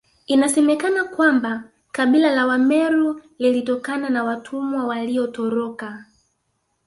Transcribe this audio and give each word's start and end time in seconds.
Inasemekana 0.27 1.03
kwamba 1.03 1.63
kabila 1.91 2.31
la 2.35 2.47
Wameru 2.47 3.21
lilitokana 3.37 4.09
na 4.09 4.23
watumwa 4.23 4.85
waliotoroka 4.87 6.05